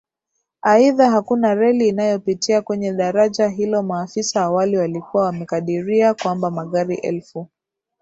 Aidha 0.61 1.09
hakuna 1.11 1.53
reli 1.55 1.87
inayopitia 1.87 2.61
kwenye 2.61 2.93
daraja 2.93 3.47
hilo 3.47 3.83
Maafisa 3.83 4.41
awali 4.41 4.77
walikuwa 4.77 5.23
wamekadiria 5.25 6.13
kwamba 6.13 6.51
magari 6.51 6.95
elfu 6.95 7.49